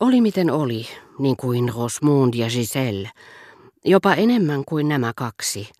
Oli 0.00 0.20
miten 0.20 0.50
oli, 0.50 0.86
niin 1.18 1.36
kuin 1.36 1.74
Rosmund 1.74 2.34
ja 2.34 2.48
Giselle, 2.50 3.10
jopa 3.84 4.14
enemmän 4.14 4.64
kuin 4.64 4.88
nämä 4.88 5.12
kaksi. 5.16 5.70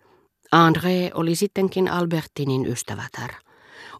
André 0.55 1.11
oli 1.13 1.35
sittenkin 1.35 1.91
Albertinin 1.91 2.65
ystävätär. 2.65 3.29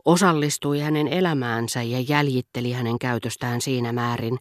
Osallistui 0.05 0.79
hänen 0.79 1.07
elämäänsä 1.07 1.81
ja 1.81 1.99
jäljitteli 1.99 2.71
hänen 2.71 2.99
käytöstään 2.99 3.61
siinä 3.61 3.93
määrin, 3.93 4.37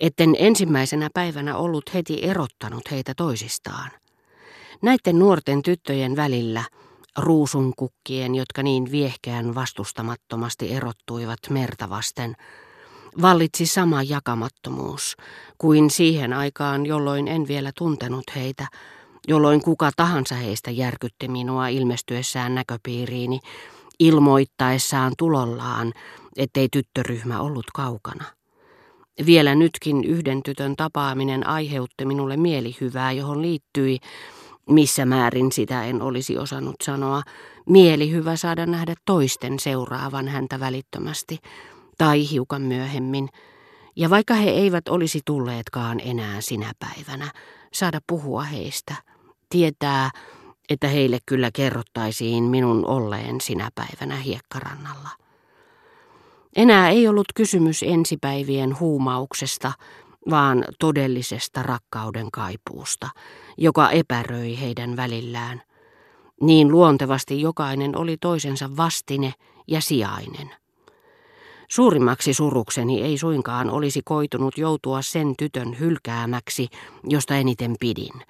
etten 0.00 0.36
ensimmäisenä 0.38 1.08
päivänä 1.14 1.56
ollut 1.56 1.94
heti 1.94 2.24
erottanut 2.24 2.90
heitä 2.90 3.12
toisistaan. 3.16 3.90
Näiden 4.82 5.18
nuorten 5.18 5.62
tyttöjen 5.62 6.16
välillä, 6.16 6.64
ruusunkukkien, 7.18 8.34
jotka 8.34 8.62
niin 8.62 8.90
viehkeän 8.90 9.54
vastustamattomasti 9.54 10.72
erottuivat 10.72 11.38
merta 11.50 11.90
vasten, 11.90 12.34
vallitsi 13.22 13.66
sama 13.66 14.02
jakamattomuus 14.02 15.16
kuin 15.58 15.90
siihen 15.90 16.32
aikaan, 16.32 16.86
jolloin 16.86 17.28
en 17.28 17.48
vielä 17.48 17.70
tuntenut 17.78 18.24
heitä, 18.36 18.66
jolloin 19.28 19.62
kuka 19.62 19.90
tahansa 19.96 20.34
heistä 20.34 20.70
järkytti 20.70 21.28
minua 21.28 21.68
ilmestyessään 21.68 22.54
näköpiiriini, 22.54 23.40
ilmoittaessaan 24.00 25.12
tulollaan, 25.18 25.92
ettei 26.36 26.68
tyttöryhmä 26.72 27.40
ollut 27.40 27.66
kaukana. 27.74 28.24
Vielä 29.26 29.54
nytkin 29.54 30.04
yhden 30.04 30.42
tytön 30.42 30.76
tapaaminen 30.76 31.46
aiheutti 31.46 32.04
minulle 32.04 32.36
mielihyvää, 32.36 33.12
johon 33.12 33.42
liittyi, 33.42 33.98
missä 34.70 35.06
määrin 35.06 35.52
sitä 35.52 35.84
en 35.84 36.02
olisi 36.02 36.38
osannut 36.38 36.76
sanoa, 36.82 37.22
mielihyvä 37.68 38.36
saada 38.36 38.66
nähdä 38.66 38.94
toisten 39.04 39.58
seuraavan 39.58 40.28
häntä 40.28 40.60
välittömästi, 40.60 41.38
tai 41.98 42.30
hiukan 42.30 42.62
myöhemmin, 42.62 43.28
ja 43.96 44.10
vaikka 44.10 44.34
he 44.34 44.50
eivät 44.50 44.88
olisi 44.88 45.20
tulleetkaan 45.24 46.00
enää 46.00 46.40
sinä 46.40 46.72
päivänä, 46.78 47.32
saada 47.72 48.00
puhua 48.06 48.42
heistä, 48.42 48.94
tietää, 49.48 50.10
että 50.68 50.88
heille 50.88 51.18
kyllä 51.26 51.50
kerrottaisiin 51.52 52.44
minun 52.44 52.86
olleen 52.86 53.40
sinä 53.40 53.70
päivänä 53.74 54.16
hiekkarannalla. 54.16 55.08
Enää 56.56 56.88
ei 56.88 57.08
ollut 57.08 57.26
kysymys 57.34 57.82
ensipäivien 57.82 58.80
huumauksesta, 58.80 59.72
vaan 60.30 60.64
todellisesta 60.78 61.62
rakkauden 61.62 62.30
kaipuusta, 62.30 63.08
joka 63.58 63.90
epäröi 63.90 64.60
heidän 64.60 64.96
välillään. 64.96 65.62
Niin 66.40 66.70
luontevasti 66.70 67.40
jokainen 67.40 67.96
oli 67.96 68.16
toisensa 68.16 68.76
vastine 68.76 69.32
ja 69.68 69.80
sijainen. 69.80 70.50
Suurimmaksi 71.68 72.34
surukseni 72.34 73.02
ei 73.02 73.18
suinkaan 73.18 73.70
olisi 73.70 74.00
koitunut 74.04 74.58
joutua 74.58 75.02
sen 75.02 75.34
tytön 75.38 75.78
hylkäämäksi, 75.78 76.68
josta 77.04 77.36
eniten 77.36 77.74
pidin, 77.80 78.22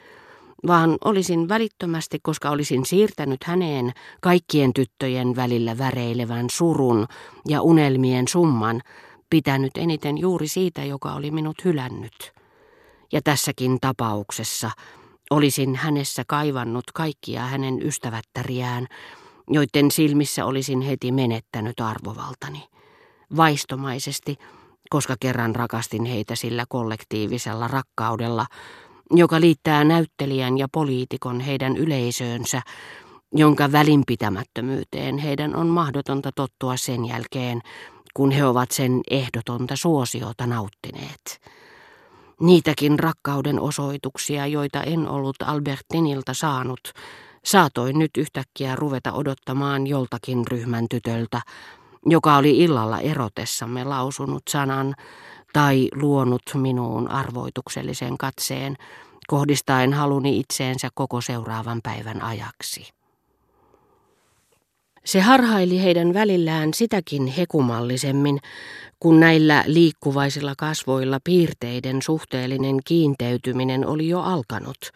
vaan 0.67 0.99
olisin 1.05 1.49
välittömästi, 1.49 2.19
koska 2.23 2.51
olisin 2.51 2.87
siirtänyt 2.87 3.45
häneen 3.45 3.93
kaikkien 4.21 4.73
tyttöjen 4.73 5.37
välillä 5.37 5.79
väreilevän 5.79 6.47
surun 6.51 7.07
ja 7.49 7.63
unelmien 7.63 8.29
summan, 8.29 8.83
pitänyt 9.31 9.77
eniten 9.77 10.19
juuri 10.19 10.49
siitä, 10.49 10.85
joka 10.85 11.15
oli 11.15 11.31
minut 11.31 11.65
hylännyt. 11.65 12.33
Ja 13.13 13.21
tässäkin 13.23 13.79
tapauksessa 13.81 14.71
olisin 15.31 15.77
hänessä 15.77 16.23
kaivannut 16.27 16.85
kaikkia 16.95 17.43
hänen 17.43 17.83
ystävättäriään, 17.83 18.87
joiden 19.51 19.91
silmissä 19.91 20.45
olisin 20.45 20.81
heti 20.81 21.13
menettänyt 21.13 21.81
arvovaltani 21.81 22.78
vaistomaisesti, 23.37 24.37
koska 24.91 25.17
kerran 25.21 25.57
rakastin 25.57 26.05
heitä 26.05 26.35
sillä 26.35 26.65
kollektiivisella 26.69 27.69
rakkaudella, 27.69 28.47
joka 29.11 29.41
liittää 29.41 29.85
näyttelijän 29.85 30.59
ja 30.59 30.69
poliitikon 30.73 31.41
heidän 31.41 31.77
yleisöönsä, 31.77 32.63
jonka 33.33 33.73
välinpitämättömyyteen 33.73 35.19
heidän 35.19 35.57
on 35.57 35.67
mahdotonta 35.67 36.31
tottua 36.35 36.77
sen 36.77 37.05
jälkeen, 37.05 37.61
kun 38.15 38.31
he 38.31 38.45
ovat 38.45 38.71
sen 38.71 39.01
ehdotonta 39.11 39.77
suosiota 39.77 40.47
nauttineet. 40.47 41.41
Niitäkin 42.41 42.99
rakkauden 42.99 43.61
osoituksia, 43.61 44.47
joita 44.47 44.83
en 44.83 45.09
ollut 45.09 45.37
Albertinilta 45.43 46.35
saanut, 46.35 46.81
saatoin 47.45 47.99
nyt 47.99 48.11
yhtäkkiä 48.19 48.77
ruveta 48.77 49.13
odottamaan 49.13 49.87
joltakin 49.87 50.47
ryhmän 50.47 50.87
tytöltä, 50.91 51.41
joka 52.11 52.37
oli 52.37 52.59
illalla 52.59 53.01
erotessamme 53.01 53.85
lausunut 53.85 54.43
sanan 54.49 54.95
tai 55.53 55.89
luonut 55.95 56.43
minuun 56.55 57.11
arvoituksellisen 57.11 58.19
katseen, 58.19 58.77
kohdistaen 59.27 59.93
haluni 59.93 60.39
itseensä 60.39 60.89
koko 60.95 61.21
seuraavan 61.21 61.81
päivän 61.83 62.23
ajaksi. 62.23 62.89
Se 65.05 65.21
harhaili 65.21 65.83
heidän 65.83 66.15
välillään 66.15 66.75
sitäkin 66.75 67.27
hekumallisemmin, 67.27 68.39
kun 69.01 69.21
näillä 69.21 69.65
liikkuvaisilla 69.67 70.55
kasvoilla 70.59 71.19
piirteiden 71.25 72.03
suhteellinen 72.03 72.77
kiinteytyminen 72.85 73.87
oli 73.87 74.09
jo 74.09 74.21
alkanut, 74.21 74.91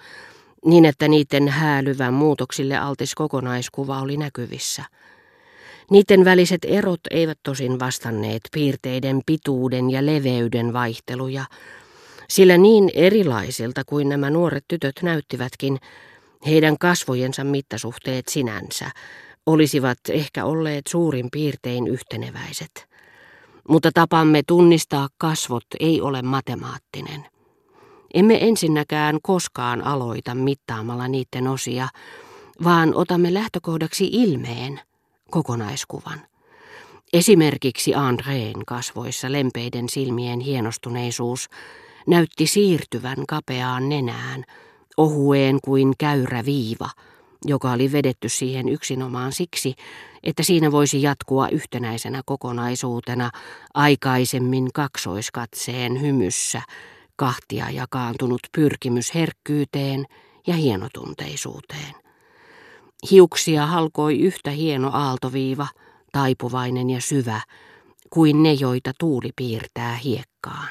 niin 0.64 0.84
että 0.84 1.08
niiden 1.08 1.48
häälyvän 1.48 2.14
muutoksille 2.14 2.76
altis 2.76 3.14
kokonaiskuva 3.14 4.00
oli 4.00 4.16
näkyvissä– 4.16 4.84
niiden 5.91 6.25
väliset 6.25 6.65
erot 6.65 7.00
eivät 7.10 7.38
tosin 7.43 7.78
vastanneet 7.78 8.43
piirteiden 8.53 9.20
pituuden 9.26 9.91
ja 9.91 10.06
leveyden 10.06 10.72
vaihteluja, 10.72 11.44
sillä 12.28 12.59
niin 12.59 12.91
erilaisilta 12.94 13.82
kuin 13.87 14.09
nämä 14.09 14.31
nuoret 14.31 14.65
tytöt 14.69 14.94
näyttivätkin, 15.03 15.78
heidän 16.47 16.78
kasvojensa 16.78 17.44
mittasuhteet 17.44 18.28
sinänsä 18.28 18.91
olisivat 19.47 19.98
ehkä 20.10 20.44
olleet 20.44 20.87
suurin 20.88 21.28
piirtein 21.32 21.88
yhteneväiset. 21.88 22.88
Mutta 23.69 23.91
tapamme 23.94 24.43
tunnistaa 24.47 25.09
kasvot 25.19 25.64
ei 25.81 26.00
ole 26.00 26.22
matemaattinen. 26.22 27.26
Emme 28.14 28.49
ensinnäkään 28.49 29.19
koskaan 29.22 29.84
aloita 29.84 30.34
mittaamalla 30.34 31.09
niiden 31.09 31.49
osia, 31.49 31.88
vaan 32.64 32.94
otamme 32.94 33.34
lähtökohdaksi 33.34 34.09
ilmeen– 34.12 34.81
kokonaiskuvan. 35.32 36.20
Esimerkiksi 37.12 37.94
Andreen 37.94 38.65
kasvoissa 38.66 39.32
lempeiden 39.32 39.88
silmien 39.88 40.41
hienostuneisuus 40.41 41.48
näytti 42.06 42.47
siirtyvän 42.47 43.26
kapeaan 43.28 43.88
nenään, 43.88 44.44
ohueen 44.97 45.59
kuin 45.65 45.93
käyrä 45.98 46.44
viiva, 46.44 46.91
joka 47.44 47.72
oli 47.72 47.93
vedetty 47.93 48.28
siihen 48.28 48.69
yksinomaan 48.69 49.32
siksi, 49.32 49.75
että 50.22 50.43
siinä 50.43 50.72
voisi 50.72 51.03
jatkua 51.03 51.49
yhtenäisenä 51.49 52.22
kokonaisuutena 52.26 53.31
aikaisemmin 53.75 54.69
kaksoiskatseen 54.75 56.00
hymyssä 56.00 56.62
kahtia 57.16 57.70
jakaantunut 57.70 58.41
pyrkimys 58.53 59.14
herkkyyteen 59.14 60.04
ja 60.47 60.54
hienotunteisuuteen. 60.54 62.01
Hiuksia 63.10 63.66
halkoi 63.66 64.18
yhtä 64.18 64.50
hieno 64.50 64.90
aaltoviiva, 64.92 65.66
taipuvainen 66.12 66.90
ja 66.90 67.00
syvä, 67.00 67.40
kuin 68.10 68.42
ne, 68.42 68.52
joita 68.52 68.92
tuuli 68.98 69.30
piirtää 69.36 69.96
hiekkaan. 69.96 70.68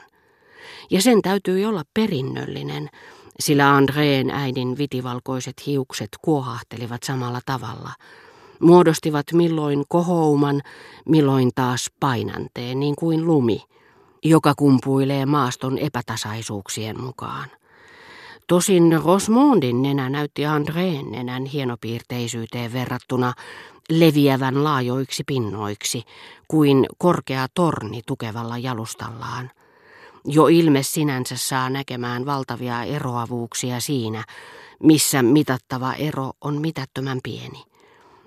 Ja 0.92 1.02
sen 1.02 1.22
täytyy 1.22 1.66
olla 1.66 1.84
perinnöllinen, 1.94 2.90
sillä 3.40 3.76
Andreen 3.76 4.30
äidin 4.30 4.78
vitivalkoiset 4.78 5.66
hiukset 5.66 6.10
kuohahtelivat 6.22 7.04
samalla 7.04 7.40
tavalla. 7.46 7.92
Muodostivat 8.60 9.26
milloin 9.34 9.84
kohouman, 9.88 10.62
milloin 11.06 11.52
taas 11.56 11.92
painanteen, 12.00 12.80
niin 12.80 12.96
kuin 12.96 13.26
lumi, 13.26 13.64
joka 14.24 14.54
kumpuilee 14.58 15.26
maaston 15.26 15.78
epätasaisuuksien 15.78 17.02
mukaan. 17.02 17.61
Tosin 18.48 19.02
Rosmondin 19.06 19.82
nenä 19.82 20.10
näytti 20.10 20.46
Andreen 20.46 21.12
nenän 21.12 21.46
hienopiirteisyyteen 21.46 22.74
verrattuna 22.74 23.34
leviävän 23.90 24.64
laajoiksi 24.64 25.24
pinnoiksi 25.28 26.04
kuin 26.48 26.86
korkea 26.98 27.48
torni 27.54 28.02
tukevalla 28.06 28.58
jalustallaan. 28.58 29.52
Jo 30.26 30.48
ilme 30.48 30.84
sinänsä 30.84 31.38
saa 31.38 31.70
näkemään 31.70 32.26
valtavia 32.26 32.84
eroavuuksia 32.84 33.80
siinä, 33.80 34.24
missä 34.84 35.24
mitattava 35.24 35.94
ero 35.94 36.32
on 36.42 36.62
mitättömän 36.62 37.20
pieni. 37.24 37.64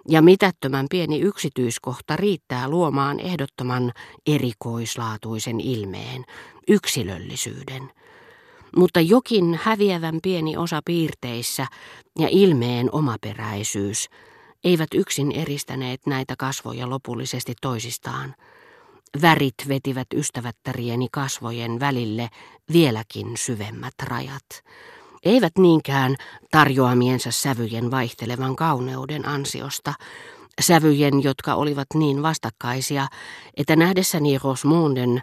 Ja 0.08 0.22
mitättömän 0.22 0.86
pieni 0.90 1.20
yksityiskohta 1.20 2.16
riittää 2.16 2.68
luomaan 2.68 3.20
ehdottoman 3.20 3.92
erikoislaatuisen 4.26 5.60
ilmeen, 5.60 6.24
yksilöllisyyden– 6.68 7.90
mutta 8.76 9.00
jokin 9.00 9.60
häviävän 9.62 10.18
pieni 10.22 10.56
osa 10.56 10.80
piirteissä 10.84 11.66
ja 12.18 12.28
ilmeen 12.30 12.88
omaperäisyys 12.92 14.08
eivät 14.64 14.88
yksin 14.94 15.32
eristäneet 15.32 16.00
näitä 16.06 16.34
kasvoja 16.38 16.90
lopullisesti 16.90 17.54
toisistaan. 17.60 18.34
Värit 19.22 19.54
vetivät 19.68 20.06
ystävättärieni 20.14 21.08
kasvojen 21.12 21.80
välille 21.80 22.28
vieläkin 22.72 23.36
syvemmät 23.36 23.94
rajat. 24.02 24.64
Eivät 25.24 25.52
niinkään 25.58 26.16
tarjoamiensa 26.50 27.30
sävyjen 27.30 27.90
vaihtelevan 27.90 28.56
kauneuden 28.56 29.28
ansiosta, 29.28 29.94
sävyjen, 30.60 31.22
jotka 31.22 31.54
olivat 31.54 31.86
niin 31.94 32.22
vastakkaisia, 32.22 33.06
että 33.56 33.76
nähdessäni 33.76 34.38
Rosmunden 34.38 35.22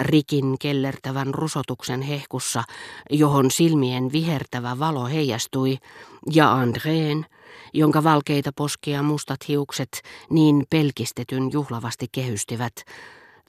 rikin 0.00 0.58
kellertävän 0.58 1.34
rusotuksen 1.34 2.02
hehkussa, 2.02 2.64
johon 3.10 3.50
silmien 3.50 4.12
vihertävä 4.12 4.78
valo 4.78 5.06
heijastui, 5.06 5.78
ja 6.32 6.52
Andreen, 6.52 7.26
jonka 7.74 8.04
valkeita 8.04 8.50
poskia 8.56 9.02
mustat 9.02 9.48
hiukset 9.48 10.02
niin 10.30 10.64
pelkistetyn 10.70 11.52
juhlavasti 11.52 12.06
kehystivät, 12.12 12.72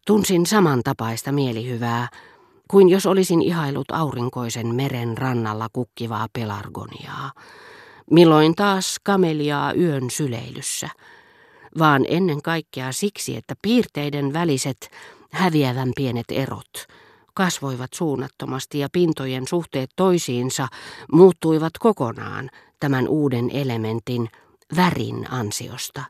tunsin 0.07 0.45
samantapaista 0.45 1.31
mielihyvää, 1.31 2.07
kuin 2.67 2.89
jos 2.89 3.05
olisin 3.05 3.41
ihailut 3.41 3.91
aurinkoisen 3.91 4.75
meren 4.75 5.17
rannalla 5.17 5.67
kukkivaa 5.73 6.27
pelargoniaa, 6.33 7.31
milloin 8.11 8.55
taas 8.55 8.95
kameliaa 9.03 9.73
yön 9.73 10.09
syleilyssä, 10.09 10.89
vaan 11.79 12.05
ennen 12.07 12.41
kaikkea 12.41 12.91
siksi, 12.91 13.35
että 13.35 13.55
piirteiden 13.61 14.33
väliset 14.33 14.89
häviävän 15.31 15.91
pienet 15.95 16.25
erot 16.31 16.87
kasvoivat 17.37 17.93
suunnattomasti 17.93 18.79
ja 18.79 18.87
pintojen 18.91 19.47
suhteet 19.47 19.89
toisiinsa 19.95 20.67
muuttuivat 21.11 21.73
kokonaan 21.79 22.49
tämän 22.79 23.07
uuden 23.07 23.49
elementin 23.53 24.29
värin 24.75 25.31
ansiosta, 25.31 26.03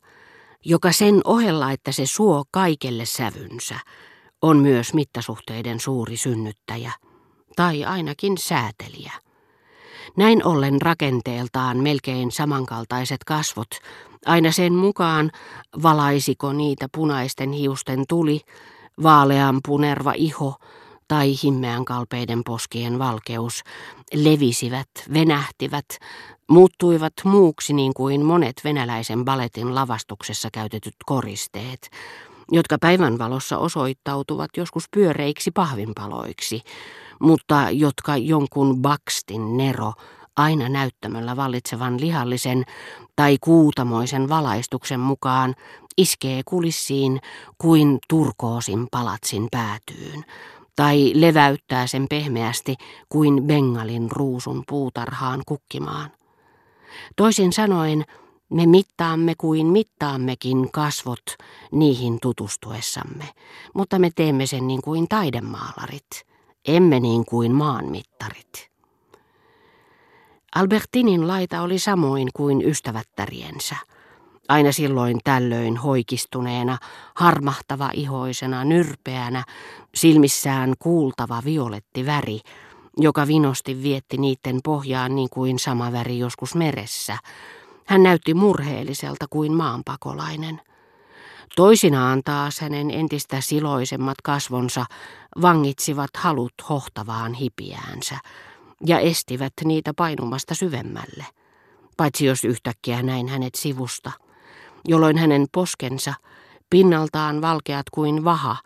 joka 0.65 0.91
sen 0.91 1.21
ohella, 1.23 1.71
että 1.71 1.91
se 1.91 2.05
suo 2.05 2.43
kaikelle 2.51 3.05
sävynsä, 3.05 3.79
on 4.41 4.57
myös 4.57 4.93
mittasuhteiden 4.93 5.79
suuri 5.79 6.17
synnyttäjä, 6.17 6.91
tai 7.55 7.85
ainakin 7.85 8.37
säätelijä. 8.37 9.13
Näin 10.17 10.45
ollen 10.45 10.81
rakenteeltaan 10.81 11.77
melkein 11.77 12.31
samankaltaiset 12.31 13.23
kasvot, 13.23 13.69
aina 14.25 14.51
sen 14.51 14.73
mukaan 14.73 15.31
valaisiko 15.83 16.53
niitä 16.53 16.87
punaisten 16.95 17.51
hiusten 17.51 18.03
tuli, 18.09 18.41
vaalean 19.03 19.59
punerva 19.67 20.13
iho 20.15 20.55
tai 21.07 21.33
himmeän 21.43 21.85
kalpeiden 21.85 22.43
poskien 22.43 22.99
valkeus, 22.99 23.63
levisivät, 24.13 24.89
venähtivät, 25.13 25.85
muuttuivat 26.49 27.13
muuksi 27.23 27.73
niin 27.73 27.93
kuin 27.93 28.25
monet 28.25 28.61
venäläisen 28.63 29.25
baletin 29.25 29.75
lavastuksessa 29.75 30.49
käytetyt 30.53 30.95
koristeet, 31.05 31.89
jotka 32.51 32.77
päivänvalossa 32.81 33.57
osoittautuvat 33.57 34.49
joskus 34.57 34.83
pyöreiksi 34.91 35.51
pahvinpaloiksi, 35.51 36.61
mutta 37.19 37.67
jotka 37.71 38.17
jonkun 38.17 38.81
bakstin 38.81 39.57
nero 39.57 39.93
aina 40.37 40.69
näyttämöllä 40.69 41.35
vallitsevan 41.35 42.01
lihallisen 42.01 42.63
tai 43.15 43.37
kuutamoisen 43.41 44.29
valaistuksen 44.29 44.99
mukaan 44.99 45.55
iskee 45.97 46.41
kulissiin 46.45 47.19
kuin 47.57 47.99
turkoosin 48.09 48.87
palatsin 48.91 49.47
päätyyn, 49.51 50.25
tai 50.75 51.11
leväyttää 51.15 51.87
sen 51.87 52.05
pehmeästi 52.09 52.75
kuin 53.09 53.43
bengalin 53.43 54.11
ruusun 54.11 54.63
puutarhaan 54.67 55.41
kukkimaan. 55.45 56.11
Toisin 57.15 57.53
sanoen, 57.53 58.05
me 58.49 58.65
mittaamme 58.65 59.33
kuin 59.37 59.67
mittaammekin 59.67 60.71
kasvot 60.71 61.23
niihin 61.71 62.19
tutustuessamme, 62.21 63.25
mutta 63.75 63.99
me 63.99 64.09
teemme 64.15 64.45
sen 64.45 64.67
niin 64.67 64.81
kuin 64.81 65.07
taidemaalarit, 65.07 66.25
emme 66.67 66.99
niin 66.99 67.25
kuin 67.25 67.51
maanmittarit. 67.51 68.66
Albertinin 70.55 71.27
laita 71.27 71.61
oli 71.61 71.79
samoin 71.79 72.29
kuin 72.33 72.69
ystävättäriensä. 72.69 73.75
Aina 74.47 74.71
silloin 74.71 75.19
tällöin 75.23 75.77
hoikistuneena, 75.77 76.77
harmahtava 77.15 77.89
ihoisena, 77.93 78.63
nyrpeänä, 78.63 79.43
silmissään 79.95 80.73
kuultava 80.79 81.41
violetti 81.45 82.05
väri, 82.05 82.39
joka 82.97 83.27
vinosti 83.27 83.83
vietti 83.83 84.17
niiden 84.17 84.59
pohjaan 84.63 85.15
niin 85.15 85.29
kuin 85.29 85.59
sama 85.59 85.91
väri 85.91 86.19
joskus 86.19 86.55
meressä. 86.55 87.17
Hän 87.85 88.03
näytti 88.03 88.33
murheelliselta 88.33 89.25
kuin 89.29 89.53
maanpakolainen. 89.53 90.61
Toisinaan 91.55 92.21
taas 92.25 92.59
hänen 92.59 92.91
entistä 92.91 93.41
siloisemmat 93.41 94.17
kasvonsa 94.23 94.85
vangitsivat 95.41 96.09
halut 96.17 96.53
hohtavaan 96.69 97.33
hipiäänsä 97.33 98.17
ja 98.85 98.99
estivät 98.99 99.53
niitä 99.65 99.93
painumasta 99.93 100.55
syvemmälle, 100.55 101.25
paitsi 101.97 102.25
jos 102.25 102.43
yhtäkkiä 102.43 103.03
näin 103.03 103.27
hänet 103.27 103.55
sivusta, 103.55 104.11
jolloin 104.87 105.17
hänen 105.17 105.45
poskensa, 105.51 106.13
pinnaltaan 106.69 107.41
valkeat 107.41 107.89
kuin 107.89 108.23
vaha, 108.23 108.57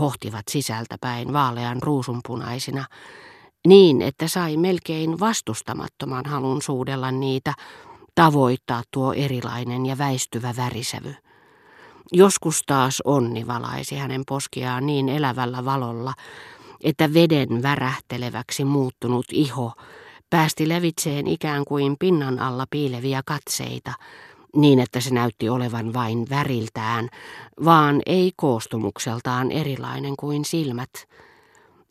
hohtivat 0.00 0.44
sisältäpäin 0.50 1.32
vaalean 1.32 1.82
ruusunpunaisina, 1.82 2.84
niin 3.66 4.02
että 4.02 4.28
sai 4.28 4.56
melkein 4.56 5.20
vastustamattoman 5.20 6.26
halun 6.26 6.62
suudella 6.62 7.10
niitä, 7.10 7.54
tavoittaa 8.14 8.82
tuo 8.90 9.12
erilainen 9.12 9.86
ja 9.86 9.98
väistyvä 9.98 10.54
värisävy. 10.56 11.14
Joskus 12.12 12.62
taas 12.66 13.02
onni 13.04 13.46
valaisi 13.46 13.96
hänen 13.96 14.22
poskiaan 14.26 14.86
niin 14.86 15.08
elävällä 15.08 15.64
valolla, 15.64 16.12
että 16.84 17.14
veden 17.14 17.62
värähteleväksi 17.62 18.64
muuttunut 18.64 19.26
iho 19.32 19.72
päästi 20.30 20.68
levitseen 20.68 21.26
ikään 21.26 21.64
kuin 21.64 21.96
pinnan 21.98 22.38
alla 22.38 22.66
piileviä 22.70 23.22
katseita, 23.26 23.92
niin 24.56 24.78
että 24.80 25.00
se 25.00 25.14
näytti 25.14 25.48
olevan 25.48 25.92
vain 25.92 26.26
väriltään, 26.30 27.08
vaan 27.64 28.02
ei 28.06 28.32
koostumukseltaan 28.36 29.50
erilainen 29.50 30.14
kuin 30.16 30.44
silmät. 30.44 30.90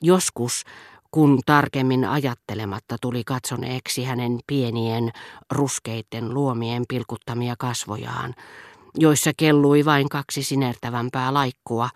Joskus, 0.01 0.63
kun 1.11 1.39
tarkemmin 1.45 2.05
ajattelematta 2.05 2.95
tuli 3.01 3.23
katsoneeksi 3.23 4.03
hänen 4.03 4.39
pienien, 4.47 5.11
ruskeitten 5.51 6.33
luomien 6.33 6.83
pilkuttamia 6.89 7.55
kasvojaan, 7.59 8.33
joissa 8.95 9.31
kellui 9.37 9.85
vain 9.85 10.09
kaksi 10.09 10.43
sinertävämpää 10.43 11.33
laikkua, 11.33 11.89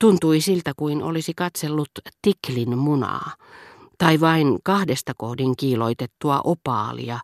Tuntui 0.00 0.40
siltä 0.40 0.72
kuin 0.76 1.02
olisi 1.02 1.32
katsellut 1.36 1.90
tiklin 2.22 2.78
munaa, 2.78 3.30
tai 3.98 4.20
vain 4.20 4.58
kahdesta 4.64 5.12
kohdin 5.18 5.56
kiiloitettua 5.56 6.40
opaalia, 6.44 7.18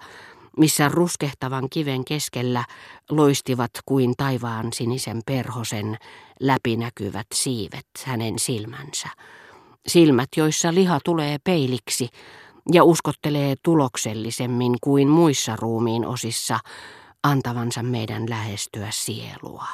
missä 0.58 0.88
ruskehtavan 0.88 1.68
kiven 1.70 2.04
keskellä 2.04 2.64
loistivat 3.10 3.70
kuin 3.86 4.14
taivaan 4.16 4.72
sinisen 4.72 5.20
perhosen 5.26 5.96
läpinäkyvät 6.40 7.26
siivet 7.34 7.86
hänen 8.04 8.38
silmänsä. 8.38 9.08
Silmät, 9.86 10.28
joissa 10.36 10.74
liha 10.74 10.98
tulee 11.04 11.36
peiliksi 11.44 12.08
ja 12.72 12.84
uskottelee 12.84 13.54
tuloksellisemmin 13.62 14.74
kuin 14.80 15.08
muissa 15.08 15.56
ruumiin 15.56 16.06
osissa 16.06 16.58
antavansa 17.22 17.82
meidän 17.82 18.30
lähestyä 18.30 18.88
sielua. 18.90 19.66